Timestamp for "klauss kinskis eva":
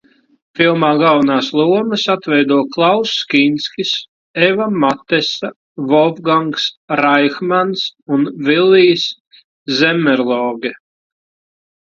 2.75-4.67